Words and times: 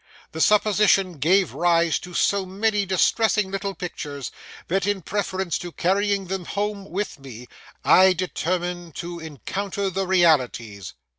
The 0.31 0.41
supposition 0.41 1.19
gave 1.19 1.53
rise 1.53 1.99
to 1.99 2.15
so 2.15 2.43
many 2.43 2.87
distressing 2.87 3.51
little 3.51 3.75
pictures, 3.75 4.31
that 4.67 4.87
in 4.87 5.03
preference 5.03 5.59
to 5.59 5.71
carrying 5.71 6.25
them 6.25 6.45
home 6.45 6.89
with 6.89 7.19
me, 7.19 7.47
I 7.85 8.13
determined 8.13 8.95
to 8.95 9.19
encounter 9.19 9.91
the 9.91 10.07
realities. 10.07 10.93